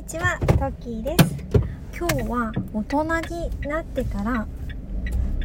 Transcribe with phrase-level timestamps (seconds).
[0.00, 1.36] にちは、トッキーです。
[1.94, 4.46] 今日は大人になってから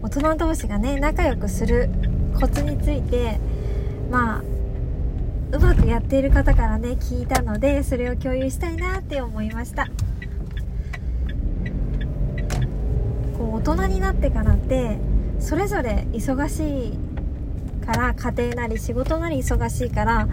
[0.00, 1.90] 大人同士がね、仲良くする
[2.38, 3.40] コツについて、
[4.08, 4.42] まあ、
[5.50, 9.88] うまくやっている方からね、聞いたので、それを共有したいなって思いました。
[13.36, 14.96] こう、大人になってからって、
[15.40, 20.28] それぞれ忙しいから、家庭なり仕事なり忙しいから、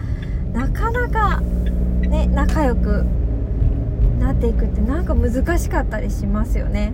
[0.52, 3.04] なかなかね、仲良く
[4.24, 6.92] なっていくってなんか難しかったりしますよね。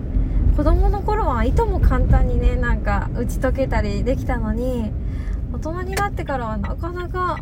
[0.57, 4.91] 子供の頃はいとも簡単にねなんか打ち解けたりできたのに
[5.53, 7.39] 大人になってからはなかなか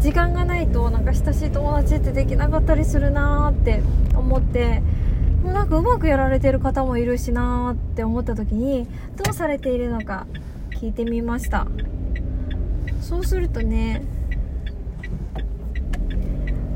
[0.00, 3.82] 時間がないとなんか親しい友達ってできなかったりするなーって
[4.16, 4.82] 思って
[5.44, 10.26] もうなんかうまくやられてる方もいるしなーって思った時にどうされているのか
[10.72, 11.68] 聞いてみました。
[13.00, 14.02] そうするとね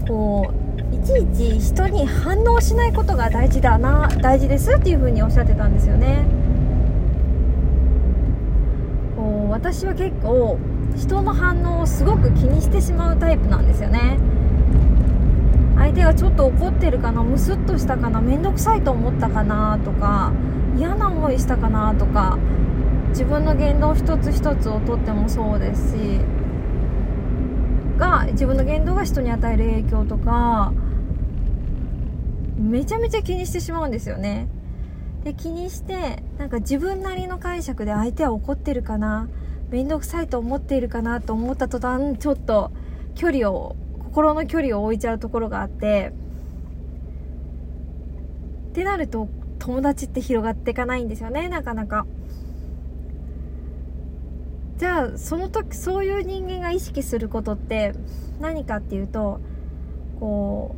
[0.06, 6.24] こういちいち人に反応しないことが大事だな大事ですっていう風におっしゃってたんですよね。
[9.16, 10.59] こう私は結構
[10.96, 14.18] 人の反応をすごく気にしてしまうタイプなんですよね。
[15.77, 20.32] 相手がちょっと怒ってるかなムスッとしたかな面倒くさいと思ったかなとか
[20.77, 22.38] 嫌な思いしたかなとか
[23.10, 26.21] 自分の言動一つ一つをとってもそうですし
[27.97, 30.73] が自分の言動が人に与える影響とか
[32.59, 34.49] めちゃめちゃ気にしてしまうんですよね。
[35.25, 39.29] で気にしてなんか自分なりの解釈で相手は怒ってるかな
[39.71, 42.71] 面倒くさいと思っているかなと思った途端ちょっと
[43.17, 43.74] 距離を
[44.05, 46.13] 心の距離を置いちゃうところがあって
[48.71, 52.07] ってなると友達って広がっていかないんですよねなかなか。
[54.79, 57.95] じゃあその時そういう人間が意識することって
[58.41, 59.41] 何かっていうと
[60.21, 60.77] こ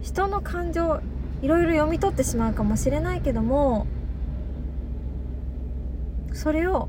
[0.00, 1.00] う人の感情
[1.42, 3.86] いろいろ読み取ってしまうかもしれないけども
[6.32, 6.88] それを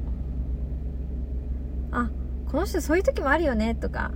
[1.91, 2.09] あ
[2.51, 4.11] この人そういう時もあるよねとか。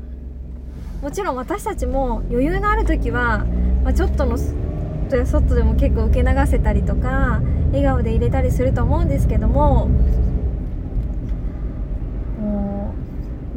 [1.02, 3.46] もちろん私たちも余裕のある時は、
[3.84, 7.40] まあ、ちょっとの外でも結構受け流せたりとか
[7.72, 10.18] 笑顔で入れたりすると思うんですけどもう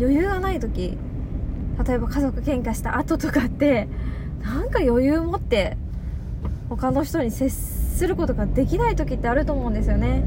[0.00, 0.96] 余裕がない時
[1.86, 3.86] 例えば家族喧嘩した後とかって
[4.42, 5.76] なんか余裕持って
[6.70, 10.22] 他の人に接することができない時ってあると思うんですよね。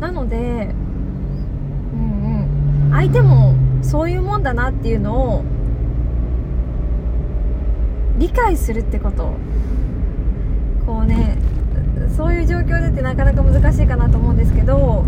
[0.00, 2.90] なのでうんうん。
[2.92, 5.44] 相手もそういうもんだなっていうのを
[8.18, 9.32] 理解するってこと。
[10.84, 11.38] こうね
[12.16, 15.04] そういう状況でってなかなか難しいかなと思うんですけど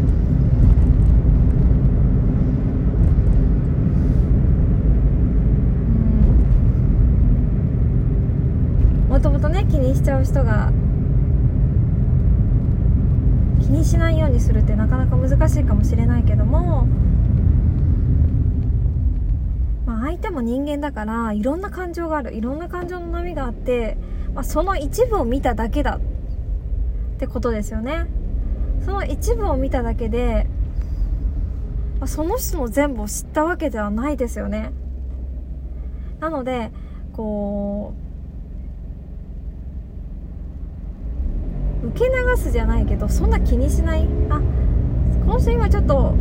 [9.12, 10.72] もともとね気にしちゃう人が
[13.60, 16.86] 気にしないようにするってなかなか難しいかもしれないけども、
[19.84, 22.34] まあ、相手も人間だからいろんな感情がある。
[22.34, 23.98] いろんな感情の波があって、
[24.32, 26.00] まあ、その一部を見ただけだ
[27.16, 28.06] ってことですよね。
[28.86, 30.46] その一部を見ただけで、
[32.00, 34.72] まあ、その人の全部を知ったわけではないですよね。
[36.18, 36.72] なので
[37.12, 38.01] こう
[41.84, 44.06] 受け流すじゃないけどそんな気にしない？
[44.30, 44.40] あ
[45.26, 46.14] この人今ちょっと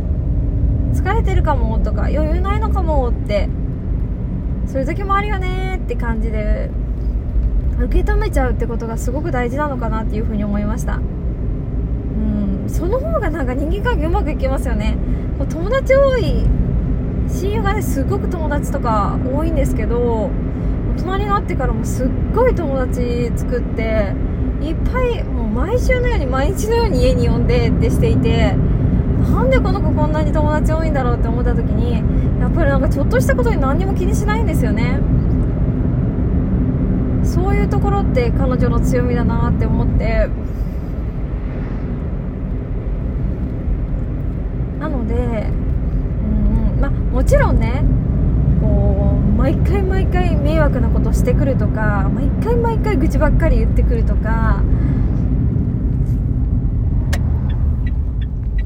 [0.92, 3.48] 疲れてるかもとか余裕ないのかもって
[4.66, 6.70] そういう時もあるよねって感じで
[7.78, 10.96] 受け止めちゃうってことがすごく大事なのかなっていうふうに思いました。
[10.96, 14.96] うんその方がなんか人間関係うまくいきますよね。
[15.38, 16.46] もう友達多い
[17.28, 20.30] 親友がねすごく友達とか多いんですけど
[20.96, 24.12] 大人になってからもすっごい友達作って
[24.60, 25.24] いっぱい
[25.54, 28.52] 毎週のように毎日のように家に呼んでってしていて
[29.22, 32.02] なんでこの子こんなに友達多いんだろうって思った時に
[32.40, 34.98] やっぱりなんかちょっとしたことに何にも気にしないんですよね。
[37.22, 40.28] そういうところって彼女の強みだなって思って。
[44.80, 47.84] なので、うんまあ、もちろんね
[48.60, 54.62] こう毎回毎回迷惑なことしてくるとか毎回毎回愚痴ばっかり言ってくるとか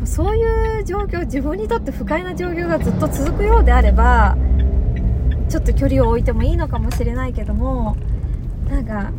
[0.06, 4.36] そういう状況自分にとって不快な状況がずっと続くようであれば
[5.48, 7.96] ちょっと距離を置いてもいいのかもしれないけども
[8.68, 9.12] なんか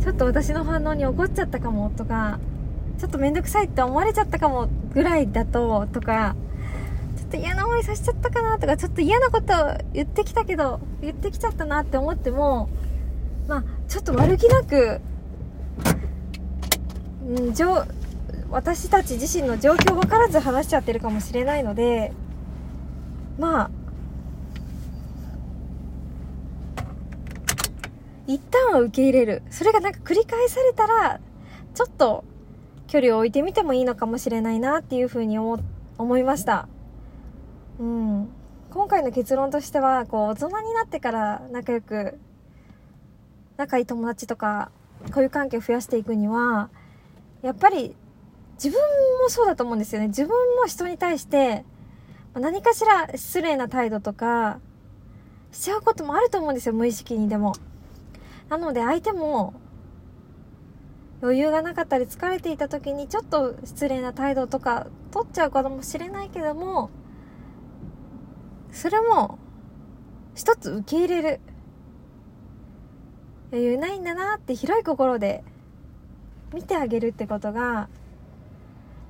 [0.00, 2.40] ちょっと私の反応に怒っちゃったかもとか
[2.98, 6.34] ちょっと面倒くさいって思われちゃったかもぐらいだととか
[7.16, 9.54] ちょっと嫌な思いさせちゃったかなとか、ちょっと嫌なこと
[9.92, 12.68] 言ってきたけど、言ってきちゃったなって思っても、
[13.48, 15.00] まあ、ちょっと悪気なく、
[17.24, 17.54] ん
[18.52, 22.12] 私たち自身の状況分からず話しちゃってるかもしれないので
[23.38, 23.70] まあ
[28.26, 29.42] 一旦は受け入れる。
[29.50, 31.20] それがなんか繰り返されたら
[31.74, 32.24] ちょっと
[32.86, 35.58] 距離を置いてみてもいいのかもしれないなっていうふうに思
[35.98, 36.68] 思いました。
[37.80, 38.28] うん。
[38.70, 42.18] 今回の結論としてはこう大人になってから仲良く
[43.56, 44.70] 仲いい友達とか
[45.08, 46.70] 交友関係を増やしていくには
[47.42, 47.96] やっぱり
[48.62, 48.80] 自分
[49.20, 50.06] もそうだと思うんですよね。
[50.06, 51.64] 自分も人に対して
[52.34, 54.60] 何かしら失礼な態度とか
[55.50, 56.74] しちゃうこともあると思うんですよ。
[56.74, 57.54] 無意識にでも。
[58.48, 59.54] なので相手も
[61.22, 66.90] 余裕がなかったり疲れていた時にちょっと失礼な態度とか取っちゃうかもしれないけども
[68.72, 69.38] それも
[70.34, 71.40] 一つ受け入れる
[73.52, 75.44] 余裕ないんだなって広い心で
[76.52, 77.88] 見てあげるってことが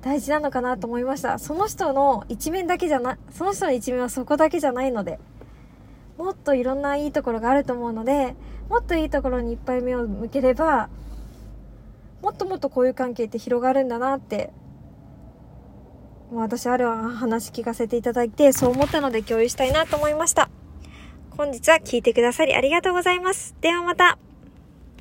[0.03, 1.39] 大事なのかなと思いました。
[1.39, 5.17] その人の一面だけじゃなその人の一面はそこだけじゃないので
[6.17, 8.35] もっといろんないいところがあると思うので
[8.69, 10.89] もっといいところにいっぱい目を向ければ
[12.21, 14.51] もっともっとこういう関係って広がるんだなって
[16.33, 20.49] 私ある話聞かせていただいてそう思ったので共有したいなと思いました。
[21.37, 23.55] 本日は聞いてくださりありがとうございます。
[23.61, 24.17] ではまた。